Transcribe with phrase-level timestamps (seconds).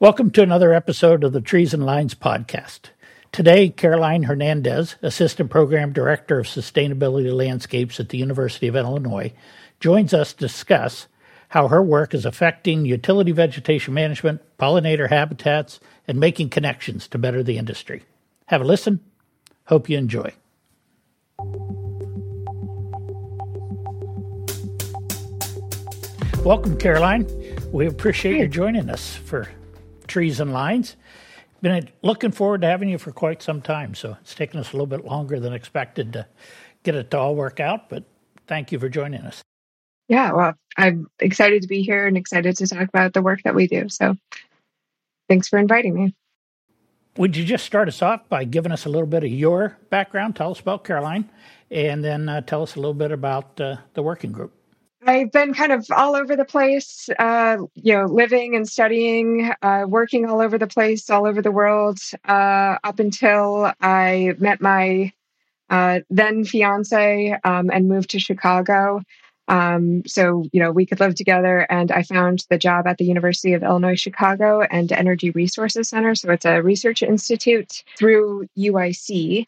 [0.00, 2.88] Welcome to another episode of the Trees and Lines podcast.
[3.32, 9.34] Today, Caroline Hernandez, Assistant Program Director of Sustainability Landscapes at the University of Illinois,
[9.78, 11.06] joins us to discuss
[11.50, 17.42] how her work is affecting utility vegetation management, pollinator habitats, and making connections to better
[17.42, 18.02] the industry.
[18.46, 19.00] Have a listen.
[19.66, 20.32] Hope you enjoy.
[26.42, 27.26] Welcome, Caroline.
[27.70, 29.46] We appreciate you joining us for
[30.10, 30.96] trees and lines.
[31.62, 34.72] Been looking forward to having you for quite some time, so it's taken us a
[34.72, 36.26] little bit longer than expected to
[36.82, 38.04] get it to all work out, but
[38.46, 39.42] thank you for joining us.
[40.08, 43.54] Yeah, well, I'm excited to be here and excited to talk about the work that
[43.54, 43.88] we do.
[43.88, 44.16] So
[45.28, 46.14] thanks for inviting me.
[47.16, 50.36] Would you just start us off by giving us a little bit of your background?
[50.36, 51.28] Tell us about Caroline,
[51.70, 54.54] and then uh, tell us a little bit about uh, the working group.
[55.06, 59.84] I've been kind of all over the place, uh, you know, living and studying, uh,
[59.88, 65.12] working all over the place, all over the world, uh, up until I met my
[65.70, 69.02] uh, then fiance um, and moved to Chicago.
[69.48, 71.66] Um, so, you know, we could live together.
[71.70, 76.14] And I found the job at the University of Illinois Chicago and Energy Resources Center.
[76.14, 79.46] So it's a research institute through UIC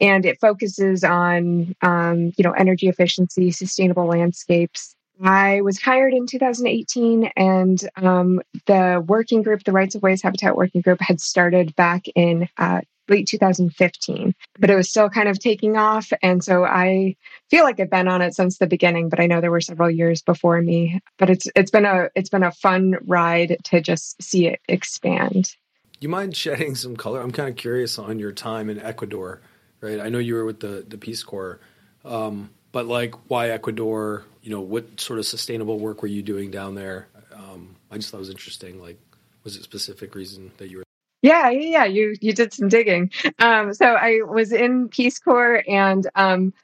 [0.00, 4.94] and it focuses on um, you know energy efficiency sustainable landscapes.
[5.22, 10.56] I was hired in 2018 and um, the working group the rights of ways habitat
[10.56, 15.38] working group had started back in uh, late 2015 but it was still kind of
[15.38, 16.10] taking off.
[16.22, 17.16] And so i
[17.50, 19.90] feel like i've been on it since the beginning but i know there were several
[19.90, 21.00] years before me.
[21.18, 25.54] But it's it's been a it's been a fun ride to just see it expand.
[26.00, 27.20] You mind shedding some color?
[27.20, 29.42] I'm kind of curious on your time in ecuador
[29.80, 30.00] right?
[30.00, 31.60] I know you were with the the Peace Corps,
[32.04, 34.24] um, but like, why Ecuador?
[34.42, 37.08] You know, what sort of sustainable work were you doing down there?
[37.34, 38.80] Um, I just thought it was interesting.
[38.80, 38.98] Like,
[39.44, 40.84] was it specific reason that you were?
[41.22, 43.10] Yeah, yeah, yeah, you you did some digging.
[43.38, 46.54] Um, so I was in Peace Corps, and um,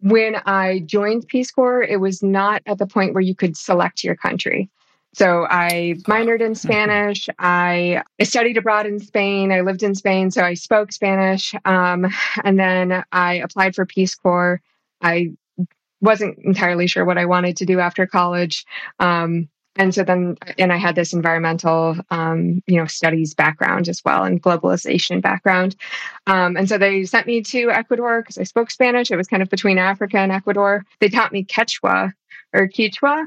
[0.00, 4.02] when I joined Peace Corps, it was not at the point where you could select
[4.02, 4.70] your country.
[5.12, 7.28] So I minored in Spanish.
[7.38, 9.50] I, I studied abroad in Spain.
[9.50, 11.54] I lived in Spain, so I spoke Spanish.
[11.64, 12.06] Um,
[12.44, 14.60] and then I applied for Peace Corps.
[15.02, 15.32] I
[16.00, 18.64] wasn't entirely sure what I wanted to do after college.
[19.00, 24.02] Um, and so then, and I had this environmental, um, you know, studies background as
[24.04, 25.76] well and globalization background.
[26.26, 29.10] Um, and so they sent me to Ecuador because I spoke Spanish.
[29.10, 30.84] It was kind of between Africa and Ecuador.
[31.00, 32.12] They taught me Quechua
[32.52, 33.26] or Quechua,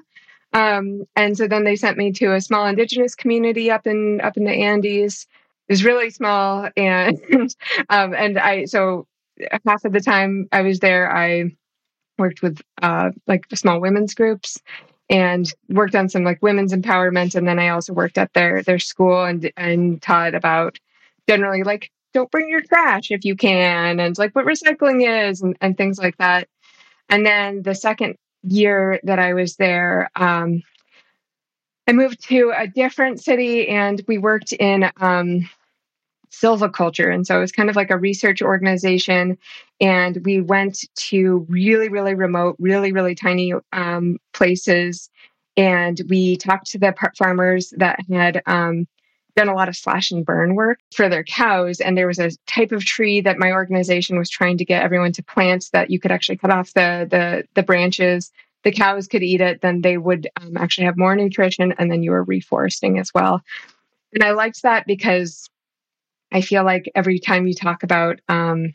[0.54, 4.38] um, and so then they sent me to a small indigenous community up in up
[4.38, 5.28] in the Andes.
[5.68, 7.20] It was really small, and
[7.90, 9.08] um, and I so
[9.66, 11.56] half of the time I was there, I
[12.18, 14.60] worked with uh, like small women's groups
[15.10, 17.36] and worked on some like women's empowerment.
[17.36, 20.78] And then I also worked at their their school and and taught about
[21.28, 25.58] generally like don't bring your trash if you can, and like what recycling is and,
[25.62, 26.48] and things like that.
[27.10, 30.64] And then the second year that I was there, um,
[31.88, 35.50] I moved to a different city and we worked in um,
[36.32, 37.14] silviculture.
[37.14, 39.38] And so it was kind of like a research organization.
[39.82, 45.10] And we went to really, really remote, really, really tiny um, places.
[45.58, 48.88] And we talked to the farmers that had um,
[49.36, 51.80] done a lot of slash and burn work for their cows.
[51.80, 55.12] And there was a type of tree that my organization was trying to get everyone
[55.14, 58.32] to plant that you could actually cut off the the, the branches.
[58.64, 62.02] The cows could eat it, then they would um, actually have more nutrition, and then
[62.02, 63.42] you were reforesting as well.
[64.14, 65.50] And I liked that because
[66.32, 68.74] I feel like every time you talk about um,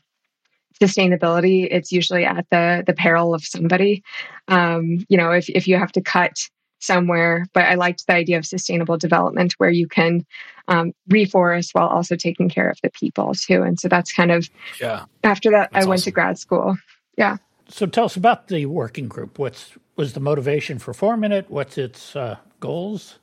[0.80, 4.02] sustainability, it's usually at the the peril of somebody.
[4.46, 6.48] Um, you know, if if you have to cut
[6.78, 7.46] somewhere.
[7.52, 10.24] But I liked the idea of sustainable development where you can
[10.68, 13.62] um, reforest while also taking care of the people too.
[13.62, 14.48] And so that's kind of
[14.80, 15.04] yeah.
[15.24, 16.10] After that, that's I went awesome.
[16.10, 16.76] to grad school.
[17.16, 17.38] Yeah.
[17.68, 19.38] So tell us about the working group.
[19.38, 21.50] What's was the motivation for forming it?
[21.50, 23.18] What's its uh, goals?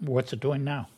[0.00, 0.88] What's it doing now?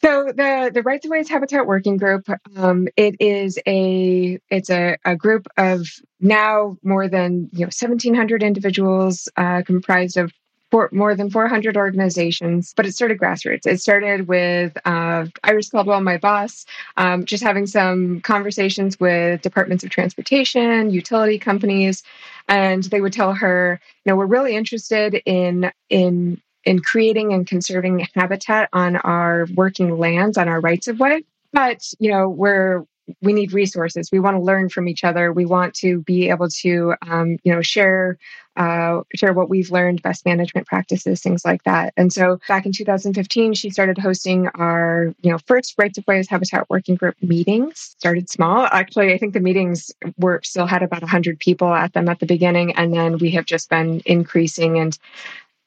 [0.00, 4.96] So the the Rights of Ways Habitat Working Group, um, it is a it's a,
[5.04, 5.86] a group of
[6.18, 10.32] now more than you know 1,700 individuals uh, comprised of
[10.72, 13.66] for more than 400 organizations, but it started grassroots.
[13.66, 16.64] It started with uh, Iris Caldwell, my boss,
[16.96, 22.02] um, just having some conversations with departments of transportation, utility companies,
[22.48, 27.46] and they would tell her, you know, we're really interested in in in creating and
[27.46, 31.22] conserving habitat on our working lands, on our rights of way.
[31.52, 32.86] But you know, we're
[33.20, 34.10] we need resources.
[34.12, 35.32] We want to learn from each other.
[35.32, 38.18] We want to be able to, um, you know, share
[38.56, 41.94] uh, share what we've learned, best management practices, things like that.
[41.96, 46.28] And so back in 2015, she started hosting our, you know, first Rights of Ways
[46.28, 47.94] Habitat Working Group meetings.
[47.98, 48.66] Started small.
[48.66, 52.26] Actually, I think the meetings were still had about 100 people at them at the
[52.26, 54.98] beginning, and then we have just been increasing and.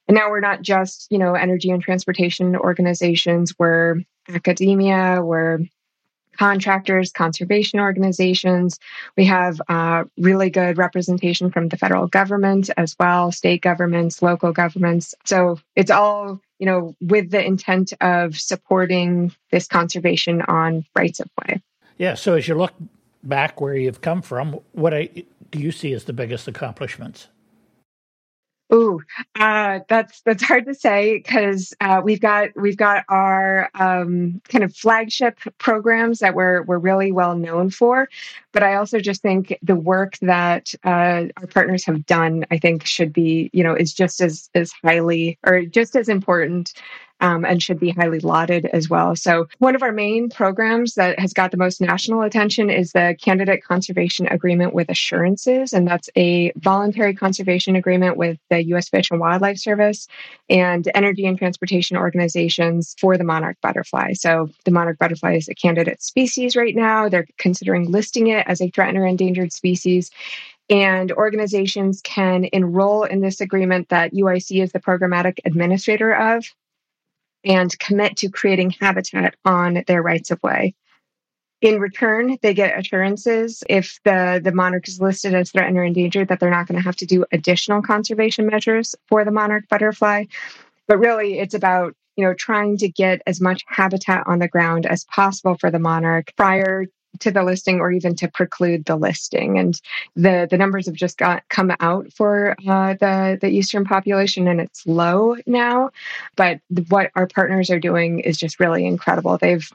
[0.08, 3.56] And now we're not just, you know, energy and transportation organizations.
[3.58, 5.20] We're academia.
[5.24, 5.62] We're
[6.38, 8.80] contractors, conservation organizations.
[9.18, 14.52] We have uh, really good representation from the federal government as well, state governments, local
[14.52, 15.16] governments.
[15.26, 21.30] So it's all, you know, with the intent of supporting this conservation on rights of
[21.42, 21.62] way.
[21.98, 22.16] Yeah.
[22.16, 22.74] So as you look
[23.24, 25.10] back where you've come from, what I,
[25.52, 27.28] do you see as the biggest accomplishments?
[28.74, 29.00] Ooh,
[29.40, 34.64] uh, that's that's hard to say because uh, we've got we've got our um, kind
[34.64, 38.10] of flagship programs that we're we're really well known for,
[38.54, 42.88] but I also just think the work that uh, our partners have done, I think,
[42.88, 46.74] should be you know is just as as highly or just as important
[47.22, 49.16] um, and should be highly lauded as well.
[49.16, 53.16] So, one of our main programs that has got the most national attention is the
[53.22, 58.90] Candidate Conservation Agreement with Assurances, and that's a voluntary conservation agreement with the U.S.
[58.90, 60.08] Fish and Wildlife Service
[60.50, 64.14] and energy and transportation organizations for the monarch butterfly.
[64.14, 67.08] So, the monarch butterfly is a candidate species right now.
[67.08, 70.12] They're considering listing it as a threatened or endangered species.
[70.68, 76.46] And organizations can enroll in this agreement that UIC is the programmatic administrator of
[77.46, 80.74] and commit to creating habitat on their rights of way.
[81.62, 86.28] In return, they get assurances if the, the monarch is listed as threatened or endangered
[86.28, 90.26] that they're not going to have to do additional conservation measures for the monarch butterfly.
[90.88, 94.86] But really, it's about you know trying to get as much habitat on the ground
[94.86, 96.86] as possible for the monarch prior
[97.20, 99.58] to the listing or even to preclude the listing.
[99.58, 99.80] And
[100.16, 104.62] the, the numbers have just got come out for uh, the, the Eastern population and
[104.62, 105.92] it's low now.
[106.36, 106.60] But
[106.90, 109.38] what our partners are doing is just really incredible.
[109.38, 109.70] They've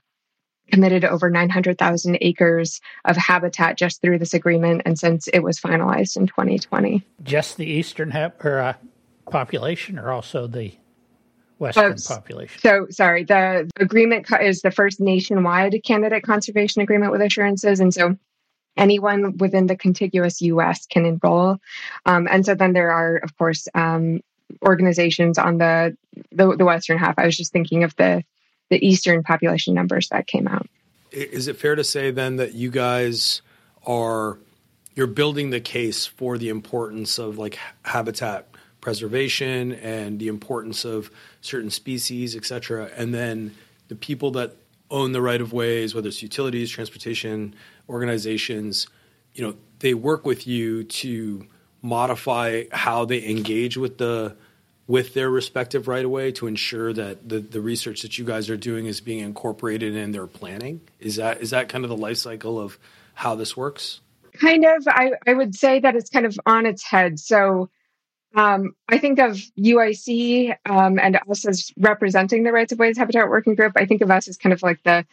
[0.71, 6.17] committed over 900,000 acres of habitat just through this agreement and since it was finalized
[6.17, 7.05] in 2020.
[7.23, 8.75] Just the Eastern or, uh,
[9.31, 10.73] population or also the
[11.61, 12.59] Western uh, population.
[12.61, 17.81] So, sorry, the agreement is the first nationwide candidate conservation agreement with assurances.
[17.81, 18.17] And so
[18.77, 21.59] anyone within the contiguous US can enroll.
[22.07, 24.21] Um, and so then there are, of course, um,
[24.65, 25.97] organizations on the,
[26.33, 27.19] the, the Western half.
[27.19, 28.25] I was just thinking of the,
[28.71, 30.67] the Eastern population numbers that came out.
[31.13, 33.43] Is it fair to say then that you guys
[33.87, 34.39] are
[34.95, 38.49] you're building the case for the importance of like habitat
[38.81, 41.11] preservation and the importance of
[41.41, 42.91] certain species, et cetera.
[42.97, 43.55] And then
[43.89, 44.57] the people that
[44.91, 47.55] own the right of ways, whether it's utilities, transportation
[47.89, 48.87] organizations,
[49.35, 51.47] you know, they work with you to
[51.83, 54.37] modify how they engage with the
[54.87, 58.51] with their respective right of way to ensure that the, the research that you guys
[58.51, 60.81] are doing is being incorporated in their planning.
[60.99, 62.77] Is that is that kind of the life cycle of
[63.15, 64.01] how this works?
[64.33, 64.89] Kind of.
[64.89, 67.21] I, I would say that it's kind of on its head.
[67.21, 67.71] So
[68.35, 73.29] um, I think of UIC um, and us as representing the Rights of Ways Habitat
[73.29, 73.73] Working Group.
[73.77, 75.05] I think of us as kind of like the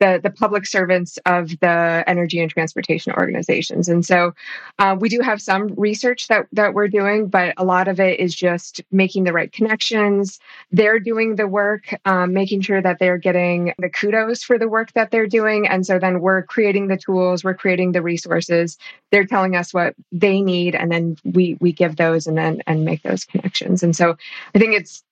[0.00, 3.88] the, the public servants of the energy and transportation organizations.
[3.88, 4.32] And so
[4.78, 8.18] uh, we do have some research that, that we're doing, but a lot of it
[8.18, 10.40] is just making the right connections.
[10.72, 14.92] They're doing the work, um, making sure that they're getting the kudos for the work
[14.92, 15.66] that they're doing.
[15.66, 18.76] And so then we're creating the tools, we're creating the resources.
[19.10, 22.84] They're telling us what they need, and then we we give those and then and
[22.84, 23.82] make those connections.
[23.82, 24.16] And so
[24.54, 25.04] I think it's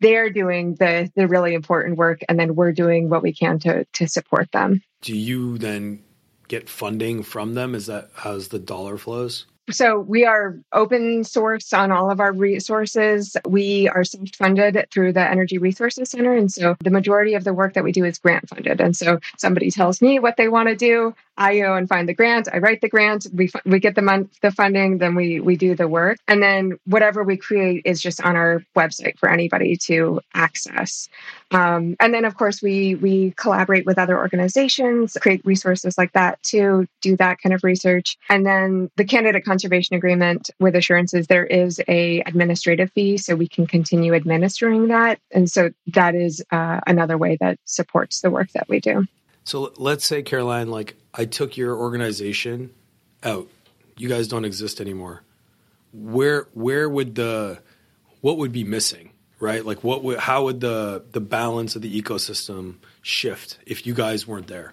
[0.00, 3.84] they're doing the the really important work and then we're doing what we can to
[3.92, 4.82] to support them.
[5.02, 6.02] Do you then
[6.48, 7.74] get funding from them?
[7.74, 12.32] Is that how's the dollar flows so we are open source on all of our
[12.32, 13.36] resources.
[13.46, 16.34] We are self-funded through the Energy Resources Center.
[16.34, 18.80] And so the majority of the work that we do is grant funded.
[18.80, 21.14] And so somebody tells me what they want to do.
[21.36, 22.48] I go and find the grant.
[22.52, 23.26] I write the grant.
[23.32, 26.18] We, we get the the funding, then we, we do the work.
[26.28, 31.08] And then whatever we create is just on our website for anybody to access.
[31.50, 36.42] Um, and then of course we, we collaborate with other organizations, create resources like that
[36.44, 38.18] to do that kind of research.
[38.28, 43.46] And then the candidate conservation agreement with assurances, there is a administrative fee, so we
[43.46, 45.20] can continue administering that.
[45.30, 49.06] And so that is uh, another way that supports the work that we do.
[49.44, 52.70] So let's say, Caroline, like I took your organization
[53.22, 53.48] out.
[53.98, 55.22] You guys don't exist anymore.
[55.92, 57.58] Where where would the
[58.22, 59.10] what would be missing?
[59.40, 59.64] Right?
[59.64, 64.26] Like what would how would the the balance of the ecosystem shift if you guys
[64.26, 64.72] weren't there?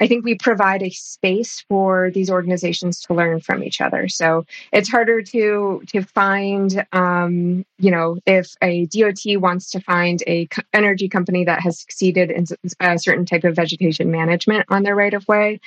[0.00, 4.08] I think we provide a space for these organizations to learn from each other.
[4.08, 10.22] So it's harder to to find, um, you know, if a DOT wants to find
[10.26, 12.44] a co- energy company that has succeeded in
[12.80, 15.60] a certain type of vegetation management on their right of way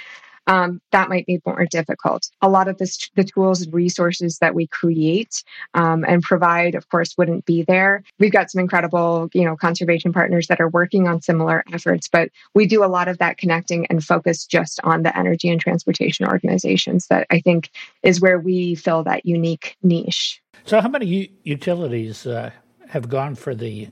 [0.48, 2.30] um, that might be more difficult.
[2.42, 5.44] A lot of this, the tools and resources that we create
[5.74, 8.04] um, and provide, of course, wouldn't be there.
[8.20, 12.30] We've got some incredible, you know, conservation partners that are working on similar efforts, but
[12.54, 16.26] we do a lot of that connecting and focus just on the energy and transportation
[16.26, 17.70] organizations that I think
[18.04, 20.42] is where we fill that unique niche.
[20.66, 22.52] So, how many u- utilities uh,
[22.90, 23.90] have gone for the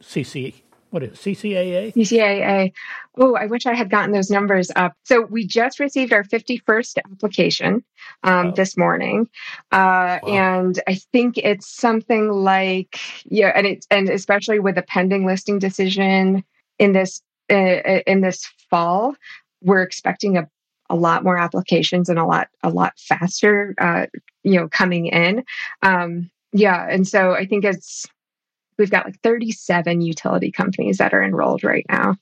[0.00, 0.62] CC
[0.94, 1.92] what is it, CCAA?
[1.92, 2.72] CCAA.
[3.18, 4.94] Oh, I wish I had gotten those numbers up.
[5.02, 7.82] So we just received our 51st application
[8.22, 8.52] um, wow.
[8.52, 9.28] this morning,
[9.72, 10.28] uh, wow.
[10.28, 15.58] and I think it's something like yeah, and it and especially with a pending listing
[15.58, 16.44] decision
[16.78, 17.20] in this
[17.50, 19.16] uh, uh, in this fall,
[19.62, 20.48] we're expecting a
[20.90, 24.06] a lot more applications and a lot a lot faster uh,
[24.44, 25.42] you know coming in
[25.82, 28.06] um, yeah and so i think it's
[28.78, 32.16] we've got like 37 utility companies that are enrolled right now.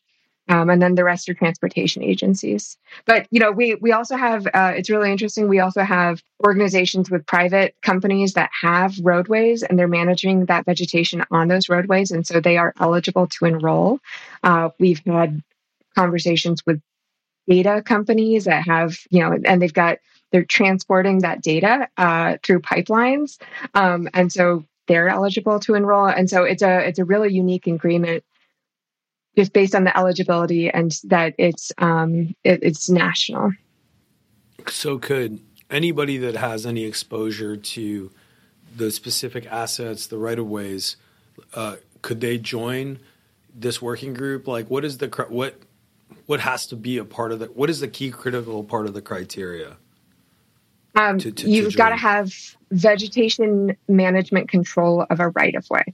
[0.48, 2.76] Um, and then the rest are transportation agencies.
[3.04, 4.46] But you know, we we also have.
[4.46, 5.48] Uh, it's really interesting.
[5.48, 11.24] We also have organizations with private companies that have roadways, and they're managing that vegetation
[11.30, 14.00] on those roadways, and so they are eligible to enroll.
[14.42, 15.42] Uh, we've had
[15.94, 16.80] conversations with
[17.48, 19.98] data companies that have, you know, and they've got
[20.32, 23.38] they're transporting that data uh, through pipelines,
[23.74, 26.06] um, and so they're eligible to enroll.
[26.06, 28.24] And so it's a it's a really unique agreement
[29.36, 33.52] just based on the eligibility and that it's um, it, it's national.
[34.68, 38.10] So could anybody that has any exposure to
[38.76, 40.96] the specific assets, the right of ways,
[41.54, 42.98] uh, could they join
[43.54, 44.46] this working group?
[44.46, 45.56] Like, what is the what
[46.26, 48.94] what has to be a part of the what is the key critical part of
[48.94, 49.76] the criteria?
[50.94, 52.32] Um, to, to, you've got to have
[52.70, 55.84] vegetation management control of a right of way.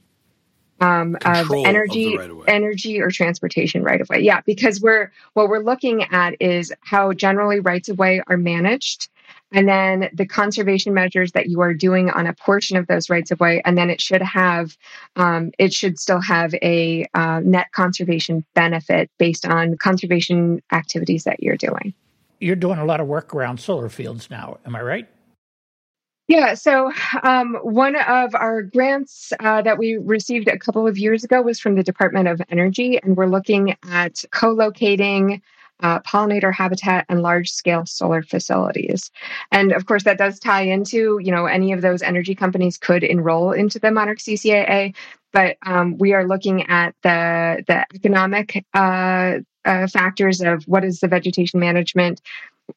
[0.81, 4.21] Um, of energy, of energy or transportation right of way.
[4.21, 9.09] Yeah, because we're what we're looking at is how generally rights of way are managed,
[9.51, 13.29] and then the conservation measures that you are doing on a portion of those rights
[13.29, 14.77] of way, and then it should have,
[15.17, 21.43] um, it should still have a uh, net conservation benefit based on conservation activities that
[21.43, 21.93] you're doing
[22.39, 24.57] you're doing a lot of work around solar fields now.
[24.65, 25.09] Am I right?
[26.27, 26.91] Yeah, so
[27.23, 31.59] um, one of our grants uh, that we received a couple of years ago was
[31.59, 35.41] from the Department of Energy, and we're looking at co locating
[35.81, 39.09] uh, pollinator habitat and large scale solar facilities.
[39.51, 43.03] And of course, that does tie into, you know, any of those energy companies could
[43.03, 44.93] enroll into the Monarch CCAA,
[45.31, 50.99] but um, we are looking at the, the economic uh, uh, factors of what is
[50.99, 52.21] the vegetation management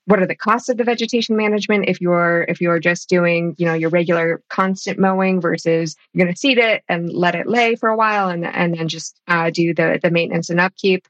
[0.06, 3.66] what are the costs of the vegetation management if you're if you're just doing you
[3.66, 7.75] know your regular constant mowing versus you're going to seed it and let it lay
[7.75, 11.06] for a while and and then just uh, do the the maintenance and upkeep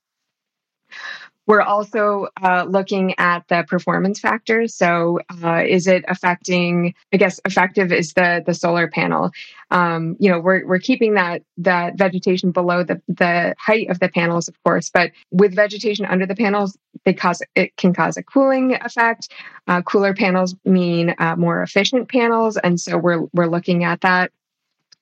[1.47, 4.75] we're also uh, looking at the performance factors.
[4.75, 6.95] So, uh, is it affecting?
[7.13, 9.31] I guess effective is the the solar panel.
[9.71, 14.09] Um, you know, we're we're keeping that that vegetation below the the height of the
[14.09, 16.77] panels, of course, but with vegetation under the panels,
[17.17, 19.29] cause it can cause a cooling effect.
[19.67, 24.31] Uh, cooler panels mean uh, more efficient panels, and so we're we're looking at that.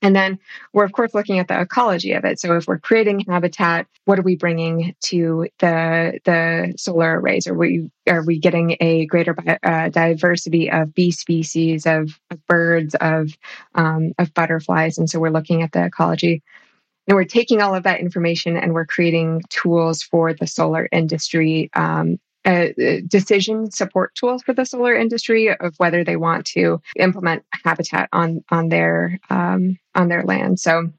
[0.02, 0.38] And then
[0.72, 2.40] we're, of course, looking at the ecology of it.
[2.40, 7.46] So if we're creating habitat, what are we bringing to the, the solar arrays?
[7.46, 12.94] Are we, are we getting a greater uh, diversity of bee species, of, of birds,
[12.94, 13.30] of,
[13.74, 14.96] um, of butterflies?
[14.96, 16.42] And so we're looking at the ecology.
[17.06, 21.68] And we're taking all of that information and we're creating tools for the solar industry
[21.74, 22.68] um, uh,
[23.06, 28.42] decision support tools for the solar industry of whether they want to implement habitat on
[28.50, 30.58] on their um, on their land.
[30.58, 30.90] So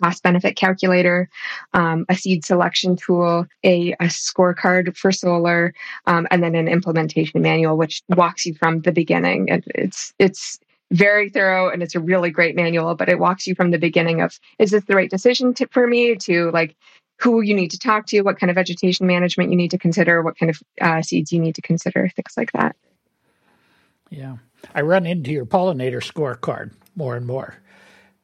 [0.00, 1.28] cost benefit calculator,
[1.74, 5.74] um, a seed selection tool, a, a scorecard for solar,
[6.06, 9.48] um, and then an implementation manual, which walks you from the beginning.
[9.48, 10.58] It, it's it's
[10.92, 14.20] very thorough and it's a really great manual, but it walks you from the beginning
[14.20, 16.76] of is this the right decision to, for me to like
[17.20, 20.22] who you need to talk to, what kind of vegetation management you need to consider,
[20.22, 22.76] what kind of uh, seeds you need to consider, things like that.
[24.10, 24.36] Yeah.
[24.74, 27.56] I run into your pollinator scorecard more and more.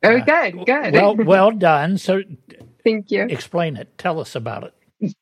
[0.03, 0.93] Oh, uh, good, good.
[0.93, 1.99] Well, well done.
[1.99, 2.23] So,
[2.85, 3.23] thank you.
[3.23, 3.97] Explain it.
[3.99, 4.75] Tell us about it.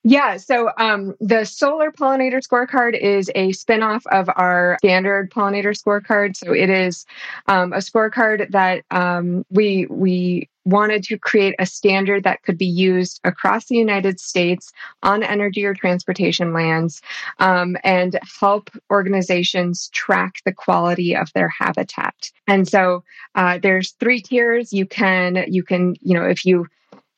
[0.04, 6.36] Yeah, so um, the solar pollinator scorecard is a spinoff of our standard pollinator scorecard.
[6.36, 7.04] So it is
[7.48, 12.66] um, a scorecard that um, we we wanted to create a standard that could be
[12.66, 17.02] used across the United States on energy or transportation lands
[17.38, 22.30] um, and help organizations track the quality of their habitat.
[22.46, 23.04] And so
[23.34, 24.72] uh, there's three tiers.
[24.72, 26.66] You can you can you know if you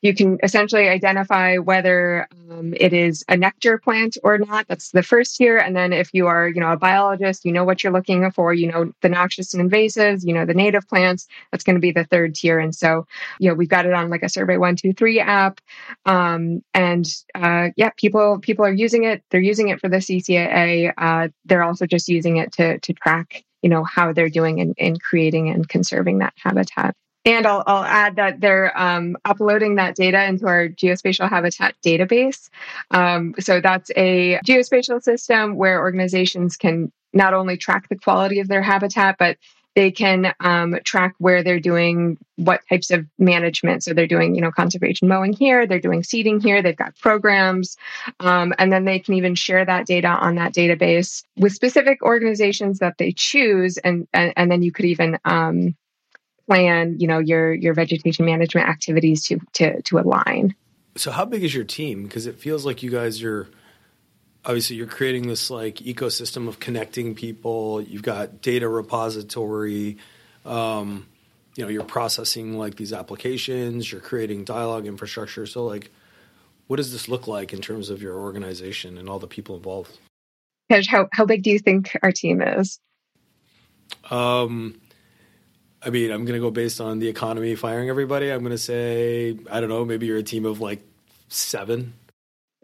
[0.01, 4.67] you can essentially identify whether um, it is a nectar plant or not.
[4.67, 5.57] That's the first tier.
[5.57, 8.53] And then if you are, you know, a biologist, you know what you're looking for.
[8.53, 10.23] You know the noxious and invasives.
[10.23, 11.27] You know the native plants.
[11.51, 12.59] That's going to be the third tier.
[12.59, 13.07] And so,
[13.39, 15.61] you know, we've got it on like a Survey123 app,
[16.05, 19.23] um, and uh, yeah, people people are using it.
[19.31, 20.93] They're using it for the CCAA.
[20.97, 24.73] Uh, they're also just using it to to track, you know, how they're doing in,
[24.77, 26.95] in creating and conserving that habitat.
[27.27, 32.49] And I'll, I'll add that they're um, uploading that data into our geospatial habitat database.
[32.91, 38.47] Um, so that's a geospatial system where organizations can not only track the quality of
[38.47, 39.35] their habitat, but
[39.75, 43.83] they can um, track where they're doing what types of management.
[43.83, 47.75] So they're doing, you know, conservation mowing here, they're doing seeding here, they've got programs,
[48.21, 52.79] um, and then they can even share that data on that database with specific organizations
[52.79, 55.75] that they choose, and and, and then you could even um,
[56.47, 60.55] plan, you know, your your vegetation management activities to to to align.
[60.95, 62.03] So how big is your team?
[62.03, 63.47] Because it feels like you guys are
[64.45, 67.81] obviously you're creating this like ecosystem of connecting people.
[67.81, 69.97] You've got data repository.
[70.45, 71.05] Um,
[71.55, 73.91] you know, you're processing like these applications.
[73.91, 75.45] You're creating dialogue infrastructure.
[75.45, 75.91] So like,
[76.67, 79.97] what does this look like in terms of your organization and all the people involved?
[80.69, 82.79] How how big do you think our team is?
[84.09, 84.79] Um,
[85.83, 88.31] I mean, I'm going to go based on the economy firing everybody.
[88.31, 90.81] I'm going to say, I don't know, maybe you're a team of like
[91.29, 91.93] seven.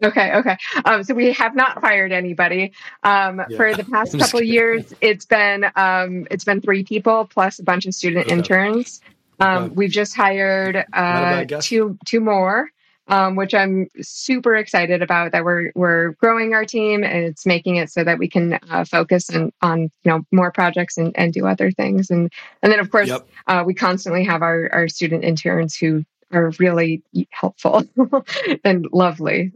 [0.02, 0.56] Okay, okay.
[0.84, 2.72] Um, so we have not fired anybody.
[3.04, 3.56] Um, yeah.
[3.56, 7.86] For the past couple years, it's been um, it's been three people plus a bunch
[7.86, 8.34] of student okay.
[8.34, 9.00] interns.
[9.40, 12.70] Um, we've just hired uh, two two more
[13.08, 15.32] um, which I'm super excited about.
[15.32, 18.84] That we're we're growing our team and it's making it so that we can uh,
[18.84, 22.10] focus on on you know more projects and, and do other things.
[22.10, 22.32] And
[22.62, 23.26] and then of course yep.
[23.46, 27.84] uh, we constantly have our our student interns who are really helpful
[28.64, 29.52] and lovely.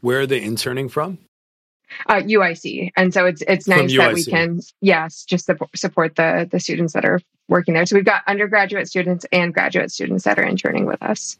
[0.00, 1.18] Where are they interning from?
[2.06, 6.48] Uh, UIC, and so it's it's nice that we can yes just support, support the
[6.50, 7.84] the students that are working there.
[7.84, 11.36] So we've got undergraduate students and graduate students that are interning with us.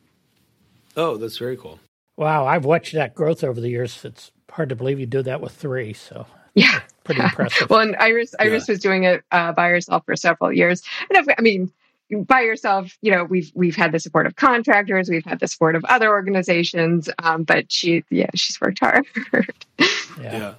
[0.96, 1.80] Oh, that's very cool.
[2.16, 4.04] Wow, I've watched that growth over the years.
[4.04, 5.92] It's hard to believe you do that with three.
[5.92, 7.70] So yeah, pretty impressive.
[7.70, 8.72] well, and Iris, Iris yeah.
[8.72, 11.72] was doing it uh, by herself for several years, and if, I mean,
[12.12, 15.76] by yourself, you know, we've we've had the support of contractors, we've had the support
[15.76, 19.06] of other organizations, um, but she, yeah, she's worked hard.
[19.78, 19.86] yeah.
[20.18, 20.54] yeah.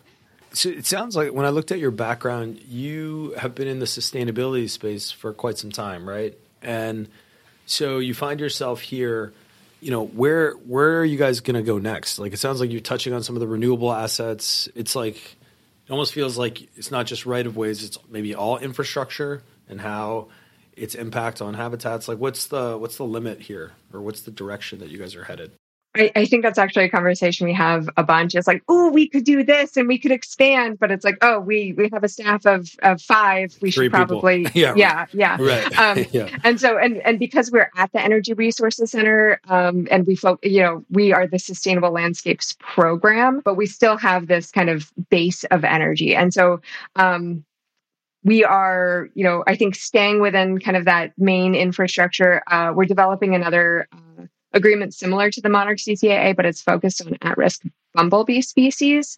[0.54, 3.86] So it sounds like when I looked at your background, you have been in the
[3.86, 6.38] sustainability space for quite some time, right?
[6.62, 7.08] And
[7.66, 9.34] so you find yourself here
[9.84, 12.20] you know where where are you guys going to go next?
[12.20, 14.70] Like it sounds like you're touching on some of the renewable assets.
[14.76, 18.58] It's like it almost feels like it's not just right of ways it's maybe all
[18.58, 20.30] infrastructure and how
[20.78, 22.08] its impact on habitats.
[22.08, 23.74] Like what's the what's the limit here?
[23.92, 25.52] Or what's the direction that you guys are headed
[25.96, 28.34] I, I, think that's actually a conversation we have a bunch.
[28.34, 31.40] It's like, oh, we could do this and we could expand, but it's like, oh,
[31.40, 33.56] we we have a staff of of five.
[33.62, 35.38] We Three should probably, yeah, yeah, yeah.
[35.40, 35.64] Right.
[35.84, 36.30] Um, yeah.
[36.44, 40.40] And so, and and because we're at the Energy Resources Center, um, and we folk,
[40.44, 44.92] you know, we are the Sustainable Landscapes program, but we still have this kind of
[45.10, 46.62] base of energy, and so.
[46.96, 47.44] Um,
[48.26, 52.42] we are, you know, I think staying within kind of that main infrastructure.
[52.48, 53.90] Uh, we're developing another
[54.54, 57.64] agreement similar to the Monarch CCAA, but it's focused on at risk
[57.94, 59.18] bumblebee species.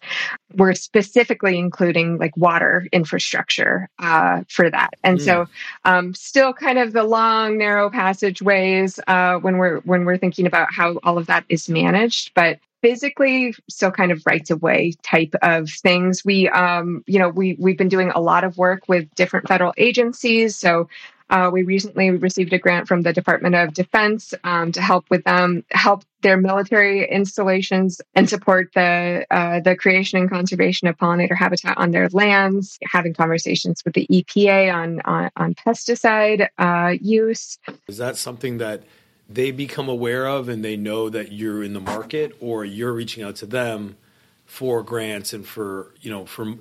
[0.54, 4.90] We're specifically including like water infrastructure uh, for that.
[5.02, 5.24] And mm.
[5.24, 5.46] so,
[5.84, 10.72] um, still kind of the long, narrow passageways uh, when we're when we're thinking about
[10.72, 15.34] how all of that is managed, but physically still kind of rights of way type
[15.42, 19.12] of things we um you know we we've been doing a lot of work with
[19.14, 20.86] different federal agencies so
[21.28, 25.24] uh, we recently received a grant from the Department of Defense um, to help with
[25.24, 31.36] them, help their military installations, and support the uh, the creation and conservation of pollinator
[31.36, 32.78] habitat on their lands.
[32.84, 37.58] Having conversations with the EPA on on, on pesticide uh, use.
[37.88, 38.84] Is that something that
[39.28, 43.24] they become aware of, and they know that you're in the market, or you're reaching
[43.24, 43.96] out to them
[44.44, 46.54] for grants and for you know for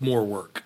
[0.00, 0.62] more work?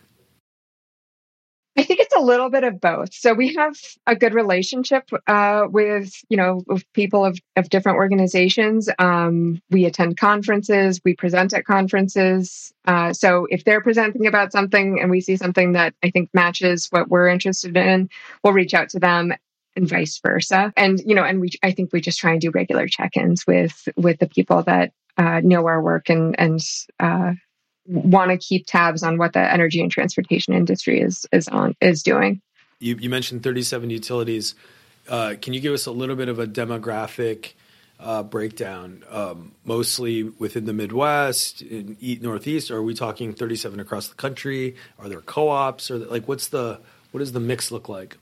[2.18, 3.14] A little bit of both.
[3.14, 3.76] So we have
[4.08, 8.88] a good relationship uh, with, you know, with people of, of different organizations.
[8.98, 12.74] Um, we attend conferences, we present at conferences.
[12.86, 16.88] Uh, so if they're presenting about something and we see something that I think matches
[16.90, 18.10] what we're interested in,
[18.42, 19.32] we'll reach out to them
[19.76, 20.72] and vice versa.
[20.76, 23.88] And you know, and we I think we just try and do regular check-ins with
[23.96, 26.60] with the people that uh, know our work and and
[26.98, 27.34] uh,
[27.88, 32.02] want to keep tabs on what the energy and transportation industry is is on is
[32.02, 32.40] doing.
[32.80, 34.54] You, you mentioned 37 utilities.
[35.08, 37.54] Uh, can you give us a little bit of a demographic
[37.98, 39.02] uh, breakdown?
[39.10, 44.14] Um, mostly within the Midwest, in East, Northeast, or are we talking 37 across the
[44.14, 44.76] country?
[44.98, 48.18] Are there co-ops, or like what's the what does the mix look like?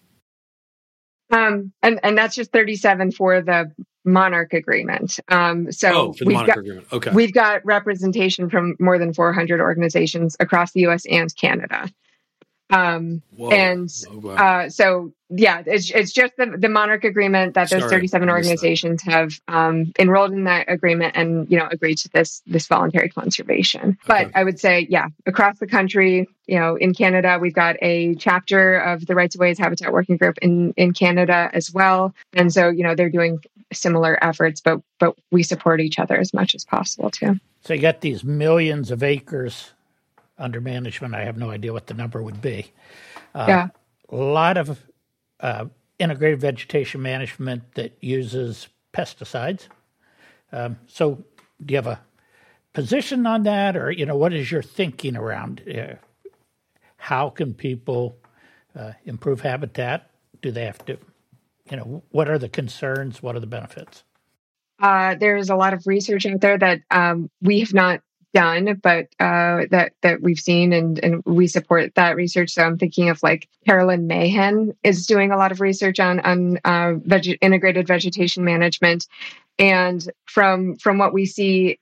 [1.30, 3.72] Um, and and that's just 37 for the
[4.06, 5.18] monarch agreement.
[5.28, 6.86] Um, so oh, for the we've monarch got, agreement.
[6.92, 7.10] Okay.
[7.10, 11.90] We've got representation from more than 400 organizations across the US and Canada.
[12.70, 14.34] Um, and oh, wow.
[14.34, 19.02] uh, so, yeah, it's, it's just the, the monarch agreement that those Sorry, 37 organizations
[19.02, 23.98] have um, enrolled in that agreement and, you know, agreed to this, this voluntary conservation.
[24.08, 24.24] Okay.
[24.24, 28.16] But I would say, yeah, across the country, you know, in Canada, we've got a
[28.16, 32.14] chapter of the Rights of Ways Habitat Working Group in, in Canada as well.
[32.32, 33.38] And so, you know, they're doing
[33.72, 37.38] similar efforts, but, but we support each other as much as possible too.
[37.62, 39.72] So you got these millions of acres
[40.38, 41.14] under management.
[41.14, 42.72] I have no idea what the number would be.
[43.34, 43.68] Uh, yeah.
[44.08, 44.80] A lot of
[45.40, 45.66] uh,
[45.98, 49.68] integrated vegetation management that uses pesticides.
[50.52, 51.24] Um, so,
[51.64, 52.00] do you have a
[52.72, 55.94] position on that, or you know, what is your thinking around uh,
[56.98, 58.16] how can people
[58.78, 60.10] uh, improve habitat?
[60.42, 60.98] Do they have to,
[61.70, 63.22] you know, what are the concerns?
[63.22, 64.04] What are the benefits?
[64.80, 68.00] Uh, there's a lot of research out there that um, we have not
[68.36, 72.50] done, but uh, that that we've seen and and we support that research.
[72.50, 76.58] So I'm thinking of like Carolyn Mahan is doing a lot of research on on
[76.66, 79.06] uh, veg- integrated vegetation management,
[79.58, 81.78] and from from what we see,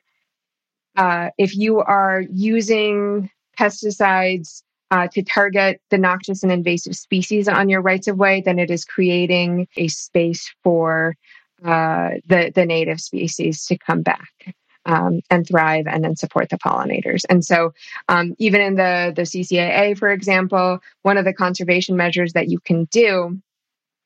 [0.97, 4.63] uh, if you are using pesticides
[4.93, 8.71] uh, to target the noxious and invasive species on your rights of way, then it
[8.71, 11.17] is creating a space for
[11.65, 14.55] uh, the the native species to come back
[14.87, 17.25] um, and thrive and then support the pollinators.
[17.29, 17.73] And so,
[18.09, 22.61] um, even in the, the CCAA, for example, one of the conservation measures that you
[22.61, 23.41] can do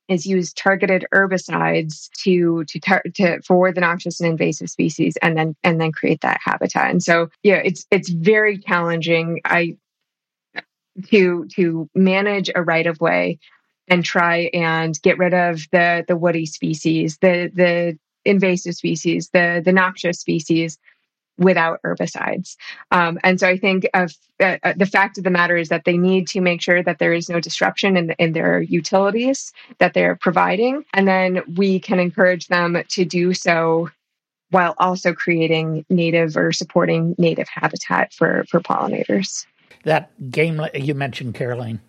[0.09, 5.37] is use targeted herbicides to to, tar- to for the noxious and invasive species and
[5.37, 9.77] then and then create that habitat and so yeah it's it's very challenging i
[11.07, 13.39] to to manage a right of way
[13.87, 19.63] and try and get rid of the the woody species the the invasive species, the
[19.65, 20.79] the noxious species,
[21.39, 22.57] without herbicides.
[22.91, 25.85] Um, and so I think of, uh, uh, the fact of the matter is that
[25.85, 29.95] they need to make sure that there is no disruption in, in their utilities that
[29.95, 33.89] they're providing, and then we can encourage them to do so
[34.51, 39.47] while also creating native or supporting native habitat for for pollinators.
[39.85, 41.81] That game you mentioned, Caroline.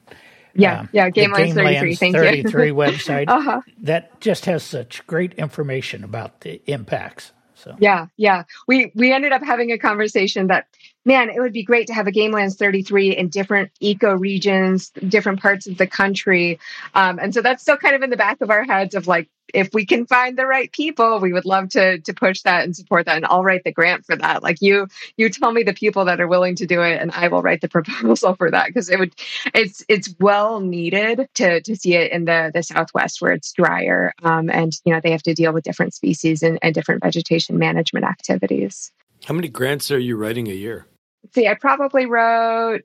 [0.60, 1.96] Yeah, um, yeah, Game, Game 33.
[1.96, 2.76] Thank 33 you.
[2.76, 3.62] website uh-huh.
[3.82, 7.32] that just has such great information about the impacts.
[7.56, 10.68] So yeah, yeah, we we ended up having a conversation that
[11.06, 15.42] man, it would be great to have a Gamelands 33 in different eco regions, different
[15.42, 16.60] parts of the country.
[16.94, 19.30] Um, and so that's still kind of in the back of our heads of like,
[19.54, 22.76] if we can find the right people, we would love to to push that and
[22.76, 23.18] support that.
[23.18, 24.44] And I'll write the grant for that.
[24.44, 27.28] Like you, you tell me the people that are willing to do it, and I
[27.28, 29.14] will write the proposal for that because it would,
[29.54, 34.14] it's it's well needed to to see it in the the Southwest where it's drier,
[34.24, 37.58] um, and you know they have to deal with different species and, and different vegetation
[37.58, 38.92] management activities.
[39.26, 40.86] How many grants are you writing a year?
[41.34, 42.82] see, I probably wrote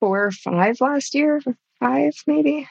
[0.00, 1.40] four or five last year,
[1.78, 2.68] five maybe.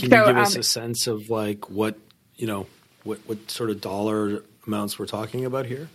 [0.00, 1.96] Can so, you give us um, a sense of like what
[2.36, 2.66] you know,
[3.04, 5.88] what what sort of dollar amounts we're talking about here?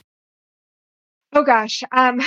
[1.33, 2.21] Oh gosh, um,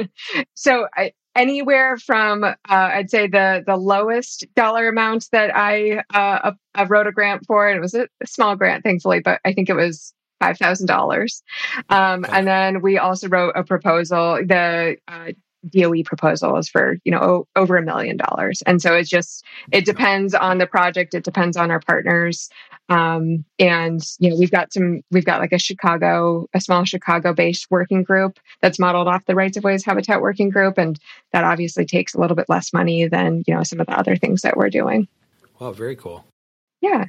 [0.54, 6.52] so I, anywhere from uh, I'd say the the lowest dollar amount that I uh,
[6.88, 9.68] wrote a grant for, and it was a, a small grant, thankfully, but I think
[9.68, 11.44] it was five thousand dollars.
[11.88, 14.40] Um, and then we also wrote a proposal.
[14.44, 15.32] The uh,
[15.68, 19.84] DOE proposals for you know o- over a million dollars, and so it's just it
[19.84, 21.14] depends on the project.
[21.14, 22.48] It depends on our partners,
[22.88, 27.32] um, and you know we've got some we've got like a Chicago a small Chicago
[27.34, 30.98] based working group that's modeled off the Rights of Ways Habitat Working Group, and
[31.32, 34.16] that obviously takes a little bit less money than you know some of the other
[34.16, 35.08] things that we're doing.
[35.58, 36.24] Wow, very cool.
[36.80, 37.06] Yeah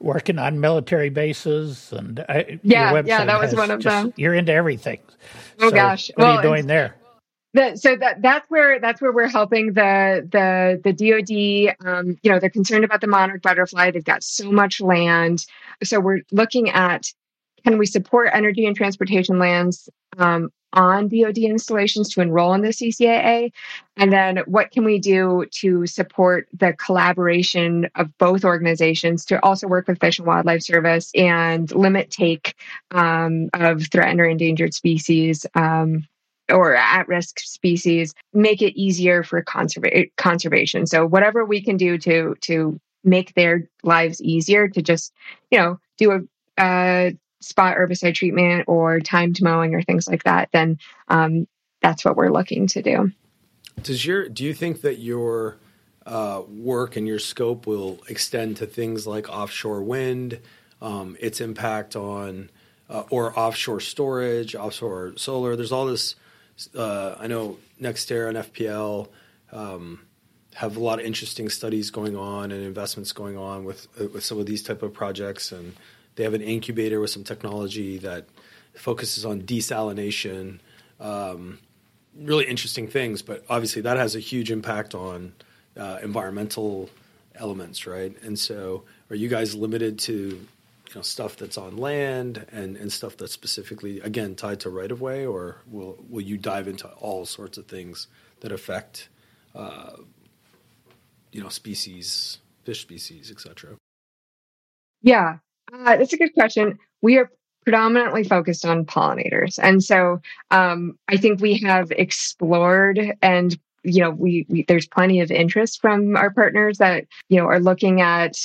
[0.00, 4.12] working on military bases and uh, yeah, yeah, that was one of just, them.
[4.16, 5.00] You're into everything.
[5.60, 6.96] Oh so gosh, what well, are you doing there?
[7.52, 11.76] The, so that that's where that's where we're helping the the the DoD.
[11.86, 13.90] Um, you know, they're concerned about the monarch butterfly.
[13.90, 15.46] They've got so much land,
[15.82, 17.12] so we're looking at
[17.64, 22.68] can we support energy and transportation lands um, on DoD installations to enroll in the
[22.68, 23.52] CCAA?
[23.96, 29.66] And then what can we do to support the collaboration of both organizations to also
[29.66, 32.54] work with Fish and Wildlife Service and limit take
[32.92, 35.46] um, of threatened or endangered species?
[35.54, 36.06] Um,
[36.48, 40.84] or at risk species, make it easier for conserva- conservation.
[40.84, 45.12] So whatever we can do to to make their lives easier to just,
[45.50, 46.10] you know, do
[46.58, 51.46] a uh, spot herbicide treatment or timed mowing or things like that, then um,
[51.80, 53.10] that's what we're looking to do.
[53.82, 55.56] Does your do you think that your
[56.06, 60.40] uh, work and your scope will extend to things like offshore wind,
[60.82, 62.50] um, its impact on
[62.88, 65.56] uh, or offshore storage, offshore solar?
[65.56, 66.16] There's all this.
[66.76, 69.08] Uh, I know NextEra and FPL
[69.50, 70.00] um,
[70.54, 74.38] have a lot of interesting studies going on and investments going on with with some
[74.38, 75.74] of these type of projects and
[76.16, 78.26] they have an incubator with some technology that
[78.74, 80.60] focuses on desalination.
[80.98, 81.58] Um,
[82.16, 85.32] really interesting things, but obviously that has a huge impact on
[85.76, 86.90] uh, environmental
[87.36, 88.14] elements, right?
[88.22, 92.92] And so, are you guys limited to you know stuff that's on land and, and
[92.92, 96.88] stuff that's specifically again tied to right of way, or will will you dive into
[96.88, 98.08] all sorts of things
[98.40, 99.08] that affect
[99.54, 99.92] uh,
[101.32, 103.76] you know species, fish species, etc.
[105.02, 105.38] Yeah,
[105.72, 106.78] uh, that's a good question.
[107.02, 107.30] We are
[107.64, 109.58] predominantly focused on pollinators.
[109.62, 115.20] And so um, I think we have explored and you know we, we, there's plenty
[115.20, 118.36] of interest from our partners that you know are looking at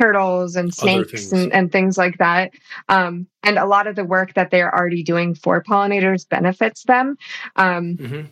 [0.00, 1.32] turtles and snakes things.
[1.32, 2.52] And, and, things like that
[2.88, 7.16] um, and a lot of the work that they're already doing for pollinators benefits them
[7.56, 8.22] um, mm-hmm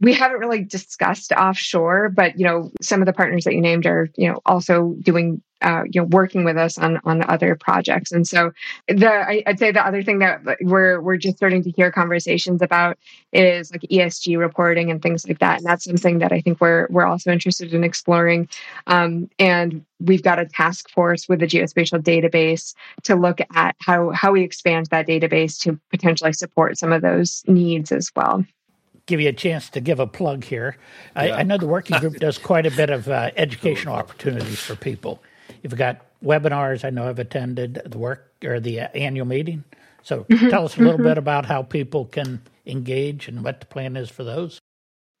[0.00, 3.86] we haven't really discussed offshore, but you know, some of the partners that you named
[3.86, 8.12] are you know also doing uh, you know working with us on on other projects.
[8.12, 8.52] And so
[8.88, 12.60] the I, would say the other thing that we're we're just starting to hear conversations
[12.60, 12.98] about
[13.32, 15.58] is like ESG reporting and things like that.
[15.58, 18.50] And that's something that I think we're we're also interested in exploring.
[18.86, 24.10] Um, and we've got a task force with the geospatial database to look at how
[24.10, 28.44] how we expand that database to potentially support some of those needs as well
[29.06, 30.76] give you a chance to give a plug here.
[31.14, 34.76] I, I know the working group does quite a bit of uh, educational opportunities for
[34.76, 35.22] people.
[35.62, 36.84] You've got webinars.
[36.84, 39.64] I know I've attended the work or the uh, annual meeting.
[40.02, 41.04] So mm-hmm, tell us a little mm-hmm.
[41.04, 44.60] bit about how people can engage and what the plan is for those.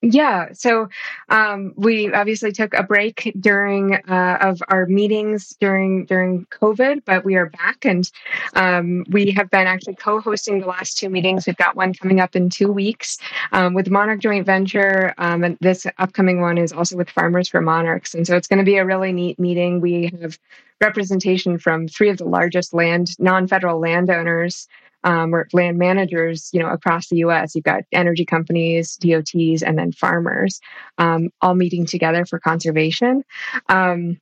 [0.02, 0.88] Yeah, so
[1.30, 7.24] um, we obviously took a break during uh, of our meetings during during COVID, but
[7.24, 8.08] we are back, and
[8.54, 11.46] um, we have been actually co-hosting the last two meetings.
[11.46, 13.16] We've got one coming up in two weeks
[13.52, 17.62] um, with Monarch Joint Venture, um, and this upcoming one is also with Farmers for
[17.62, 19.80] Monarchs, and so it's going to be a really neat meeting.
[19.80, 20.38] We have
[20.78, 24.68] representation from three of the largest land non-federal landowners
[25.06, 27.54] um, or land managers, you know, across the U.S.
[27.54, 30.60] You've got energy companies, DOTs, and then farmers,
[30.98, 33.22] um, all meeting together for conservation.
[33.68, 34.20] Um,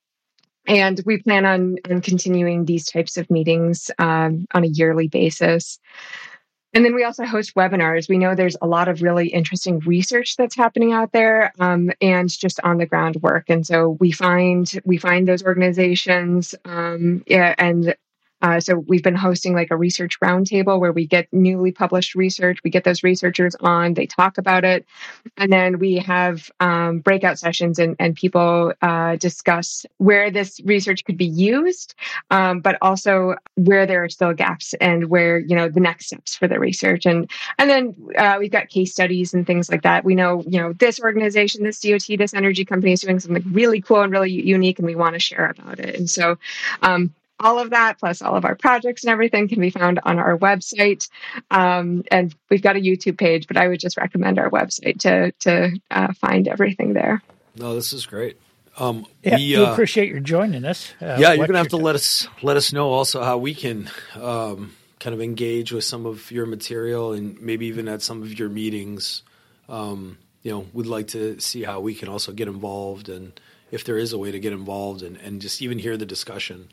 [0.67, 5.79] and we plan on, on continuing these types of meetings um, on a yearly basis.
[6.75, 8.09] And then we also host webinars.
[8.09, 12.29] We know there's a lot of really interesting research that's happening out there, um, and
[12.29, 13.45] just on the ground work.
[13.49, 17.95] And so we find we find those organizations, um, yeah, and
[18.43, 22.59] uh, so we've been hosting like a research roundtable where we get newly published research.
[22.63, 24.85] We get those researchers on, they talk about it,
[25.37, 31.05] and then we have um, breakout sessions and, and people uh, discuss where this research
[31.05, 31.95] could be used,
[32.31, 36.37] um, but also where there are still gaps and where you know the next steps
[36.37, 37.07] for the research.
[37.07, 40.05] And and then uh, we've got case studies and things like that.
[40.05, 43.81] We know you know this organization, this DOT, this energy company is doing something really
[43.81, 45.95] cool and really unique, and we want to share about it.
[45.97, 46.37] And so.
[46.83, 50.19] Um, all of that, plus all of our projects and everything, can be found on
[50.19, 51.09] our website.
[51.51, 55.33] Um, and we've got a YouTube page, but I would just recommend our website to
[55.41, 57.23] to uh, find everything there.
[57.57, 58.39] No, this is great.
[58.77, 60.93] Um, yeah, we uh, appreciate your joining us.
[61.01, 63.89] Uh, yeah, you're gonna have to let us let us know also how we can
[64.21, 68.39] um, kind of engage with some of your material and maybe even at some of
[68.39, 69.23] your meetings.
[69.69, 73.39] Um, you know, we'd like to see how we can also get involved and
[73.71, 76.69] if there is a way to get involved and, and just even hear the discussion.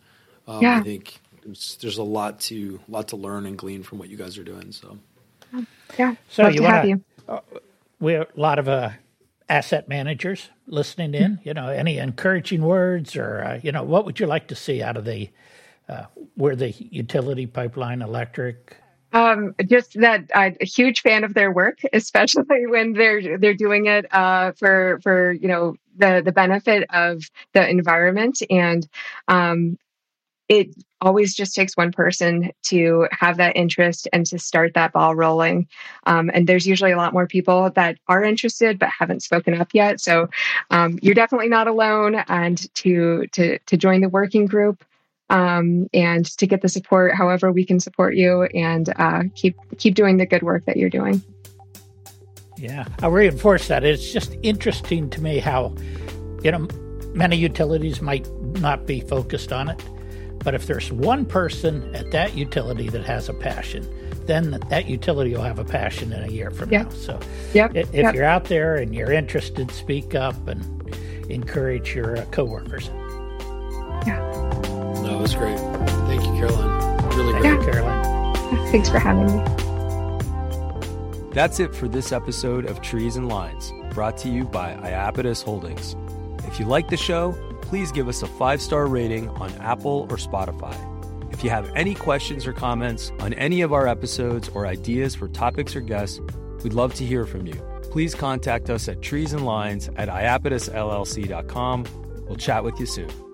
[0.47, 0.77] Um, yeah.
[0.77, 4.17] I think there's, there's, a lot to lot to learn and glean from what you
[4.17, 4.71] guys are doing.
[4.71, 4.97] So,
[5.97, 6.15] yeah.
[6.29, 7.01] So Love you want to?
[7.27, 7.39] Uh,
[7.99, 8.91] we have a lot of uh,
[9.47, 11.33] asset managers listening in.
[11.33, 11.47] Mm-hmm.
[11.47, 14.81] You know, any encouraging words, or uh, you know, what would you like to see
[14.81, 15.29] out of the
[15.87, 18.77] uh, where the utility pipeline electric?
[19.13, 23.87] Um, just that I'm a huge fan of their work, especially when they're they're doing
[23.87, 27.23] it uh, for for you know the the benefit of
[27.53, 28.87] the environment and
[29.27, 29.77] um,
[30.57, 30.67] it
[30.99, 35.67] always just takes one person to have that interest and to start that ball rolling.
[36.05, 39.69] Um, and there's usually a lot more people that are interested but haven't spoken up
[39.73, 40.01] yet.
[40.01, 40.29] So
[40.69, 42.15] um, you're definitely not alone.
[42.27, 44.83] And to to to join the working group.
[45.29, 49.95] Um, and to get the support, however we can support you, and uh, keep keep
[49.95, 51.23] doing the good work that you're doing.
[52.57, 53.85] Yeah, I'll reinforce that.
[53.85, 55.73] It's just interesting to me how,
[56.43, 56.67] you know,
[57.15, 58.27] many utilities might
[58.59, 59.81] not be focused on it,
[60.43, 63.87] but if there's one person at that utility that has a passion,
[64.25, 66.87] then that utility will have a passion in a year from yep.
[66.87, 66.89] now.
[66.91, 67.19] So,
[67.53, 67.75] yep.
[67.75, 68.15] if yep.
[68.15, 70.63] you're out there and you're interested, speak up and
[71.29, 72.89] encourage your uh, coworkers.
[74.05, 74.19] Yeah.
[75.03, 75.57] No, it was great.
[75.57, 77.07] Thank you, Caroline.
[77.15, 78.71] Really Thank great, you, Caroline.
[78.71, 79.43] Thanks for having me.
[81.33, 85.95] That's it for this episode of Trees and Lines, brought to you by Iapetus Holdings.
[86.45, 87.37] If you like the show,
[87.71, 90.75] please give us a five star rating on Apple or Spotify.
[91.31, 95.29] If you have any questions or comments on any of our episodes or ideas for
[95.29, 96.19] topics or guests,
[96.65, 97.53] we'd love to hear from you.
[97.83, 101.85] Please contact us at treesandlines at iapetusllc.com.
[102.27, 103.30] We'll chat with you soon.